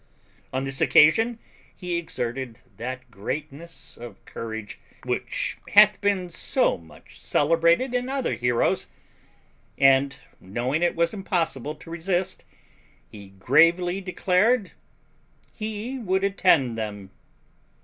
On 0.51 0.63
this 0.63 0.81
occasion 0.81 1.37
he 1.75 1.95
exerted 1.95 2.57
that 2.77 3.11
greatness 3.11 3.97
of 3.97 4.25
courage 4.25 4.79
which 5.03 5.59
hath 5.73 6.01
been 6.01 6.27
so 6.29 6.75
much 6.75 7.19
celebrated 7.19 7.93
in 7.93 8.09
other 8.09 8.33
heroes; 8.33 8.87
and, 9.77 10.17
knowing 10.39 10.81
it 10.81 10.95
was 10.95 11.13
impossible 11.13 11.75
to 11.75 11.91
resist, 11.91 12.43
he 13.11 13.29
gravely 13.37 14.01
declared 14.01 14.71
he 15.53 15.99
would 15.99 16.23
attend 16.23 16.79
them. 16.79 17.11